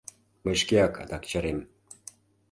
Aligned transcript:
Мый 0.43 0.55
шкеак 0.61 0.95
адак 1.01 1.23
чарем. 1.31 1.59